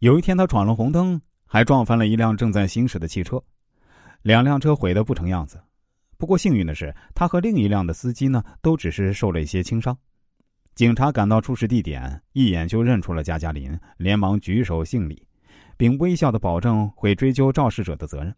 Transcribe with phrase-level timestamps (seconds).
[0.00, 3.38] 有一天，他闯了红灯，还撞翻了一辆正在行驶的汽车，
[4.22, 5.62] 两辆车毁得不成样子。
[6.16, 9.94] 不过幸运的是，他和另一辆的司机呢，都只是受了一些轻伤。
[10.74, 15.22] 警察赶到出事地点，一眼就认出了加加林，连忙举手敬礼，
[15.76, 18.34] 并微笑的保证会追究肇事者的责任。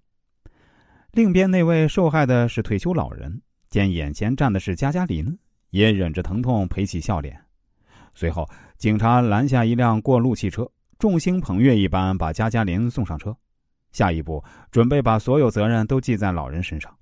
[1.12, 3.40] 另边那位受害的是退休老人，
[3.70, 5.38] 见眼前站的是加加林，
[5.70, 7.40] 也忍着疼痛赔起笑脸。
[8.14, 10.68] 随后，警察拦下一辆过路汽车，
[11.02, 13.36] 众星捧月一般把加加林送上车，
[13.90, 16.96] 下一步准备把所有责任都记在老人身上。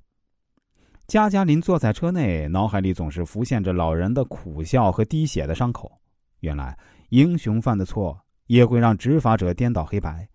[1.06, 6.00] 加加林坐在车内，脑海里总是浮现着老人的苦笑和滴血的伤口。
[6.38, 6.78] 原来，
[7.10, 10.26] 英雄犯的错也会让执法者颠倒黑白；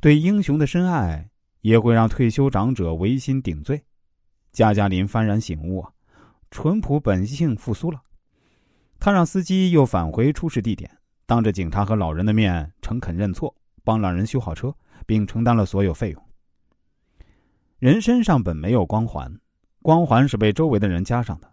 [0.00, 1.28] 对英雄的深爱
[1.60, 3.78] 也会让退休长者违心顶罪。
[4.52, 5.84] 加加林幡然醒悟，
[6.50, 8.00] 淳朴本性复苏了。
[8.98, 10.90] 他让司机又返回出事地点，
[11.26, 14.74] 当着警察和老人的面诚恳认错，帮老人修好车，
[15.06, 16.22] 并承担了所有费用。
[17.78, 19.40] 人身上本没有光环。
[19.82, 21.52] 光环是被周围的人加上的，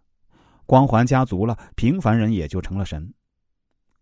[0.65, 3.13] 光环加足了，平凡人也就成了神。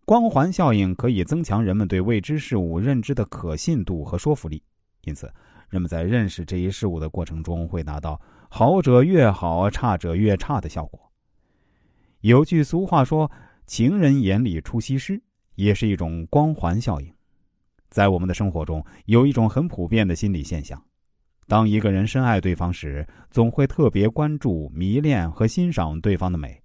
[0.04, 4.62] 光环效应可以增强人们对未知事物认知的可信度和说服力，
[5.02, 5.32] 因此，
[5.68, 11.10] 人们在认识这一事物的过程中会达到“好者越好，差者越差”的效果。
[12.20, 13.28] 有句俗话说
[13.66, 15.20] ：“情人眼里出西施”，
[15.60, 17.12] 也是一种光环效应。
[17.90, 20.82] 在我们的生活中，有一种很普遍的心理现象。
[21.46, 26.58] 当一个人深爱对方时，总会特别关注、迷恋和欣赏对方的美。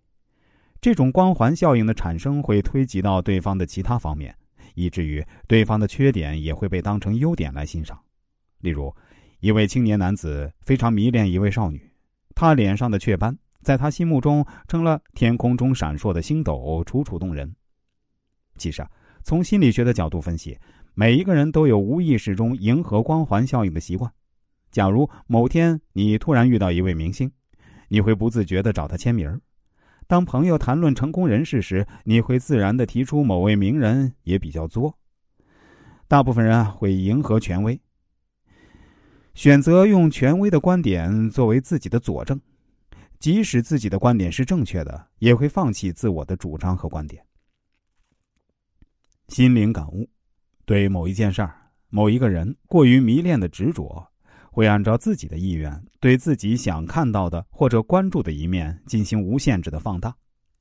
[0.79, 4.33] 这种光环效应的产生会推及到对方的其他方面，
[4.75, 7.99] 以至于对方的缺点也会被当成优点来欣赏。
[8.59, 8.93] 例如，
[9.39, 11.91] 一位青年男子非常迷恋一位少女，
[12.33, 17.53] 他脸上的雀斑在他心目中成了天空中闪烁的星斗，楚楚动人。
[18.57, 18.89] 其实啊，
[19.23, 20.57] 从心理学的角度分析，
[20.93, 24.11] 每一个人都有无意识中迎合光环效应的习惯。
[24.71, 27.31] 假如某天你突然遇到一位明星，
[27.87, 29.39] 你会不自觉的找他签名
[30.07, 34.97] 当朋友谈论成功人士时，你会自然的提出某位名人也比较作。
[36.07, 37.79] 大部分人啊会迎合权威，
[39.33, 42.39] 选择用权威的观点作为自己的佐证，
[43.19, 47.23] 即使自己的观点是正确的，也会放弃自我的主张和观点。
[49.27, 50.07] 心灵感悟：
[50.65, 51.55] 对某一件事儿、
[51.89, 54.05] 某一个人过于迷恋的执着。
[54.51, 60.15] 会按照自己的意愿，对自己想看到的或者关注的一面进行无限制的放大，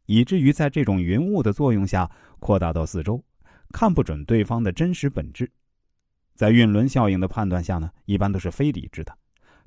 [0.07, 2.11] 以至于在这种云雾的作用下
[2.41, 3.23] 扩大到四周，
[3.71, 5.49] 看不准对方的真实本质。
[6.35, 9.17] 在晕轮效应的判断下呢，一般都是非理智的，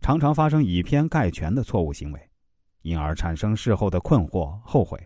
[0.01, 2.19] 常常发生以偏概全的错误行为，
[2.81, 4.99] 因而产生事后的困惑、后悔。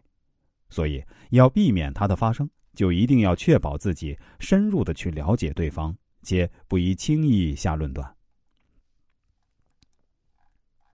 [0.71, 8.15] 所以，要避免它的发生，就一定要确保自己深入的去了解对方，且不宜轻易下论断。